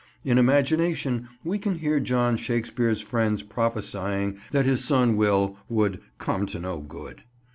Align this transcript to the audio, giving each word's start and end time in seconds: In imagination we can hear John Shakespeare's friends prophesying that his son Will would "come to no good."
In 0.23 0.39
imagination 0.39 1.29
we 1.43 1.59
can 1.59 1.75
hear 1.77 1.99
John 1.99 2.35
Shakespeare's 2.35 3.01
friends 3.01 3.43
prophesying 3.43 4.39
that 4.49 4.65
his 4.65 4.83
son 4.83 5.15
Will 5.15 5.57
would 5.69 6.01
"come 6.17 6.47
to 6.47 6.59
no 6.59 6.79
good." 6.79 7.21